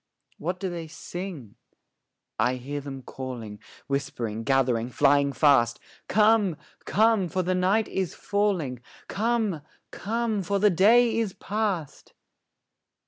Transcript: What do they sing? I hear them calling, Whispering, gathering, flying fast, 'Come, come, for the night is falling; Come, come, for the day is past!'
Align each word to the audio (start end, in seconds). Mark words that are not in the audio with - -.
What 0.39 0.59
do 0.59 0.67
they 0.67 0.87
sing? 0.87 1.57
I 2.39 2.55
hear 2.55 2.81
them 2.81 3.03
calling, 3.03 3.59
Whispering, 3.85 4.43
gathering, 4.43 4.89
flying 4.89 5.31
fast, 5.31 5.79
'Come, 6.07 6.57
come, 6.85 7.29
for 7.29 7.43
the 7.43 7.53
night 7.53 7.87
is 7.87 8.15
falling; 8.15 8.81
Come, 9.07 9.61
come, 9.91 10.41
for 10.41 10.57
the 10.57 10.71
day 10.71 11.19
is 11.19 11.33
past!' 11.33 12.13